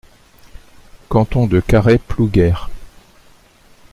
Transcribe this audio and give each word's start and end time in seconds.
Canton 1.09 1.45
de 1.45 1.59
Carhaix-Plouguer. 1.59 2.55